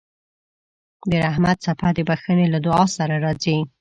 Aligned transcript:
د 1.09 1.11
رحمت 1.25 1.57
څپه 1.65 1.89
د 1.97 1.99
بښنې 2.07 2.47
له 2.53 2.59
دعا 2.65 2.85
سره 2.97 3.15
راځي. 3.25 3.57